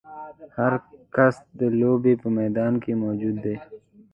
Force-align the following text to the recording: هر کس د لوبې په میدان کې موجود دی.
هر 0.57 0.73
کس 1.15 1.35
د 1.59 1.61
لوبې 1.79 2.13
په 2.21 2.27
میدان 2.37 2.73
کې 2.83 2.91
موجود 3.03 3.35
دی. 3.45 3.55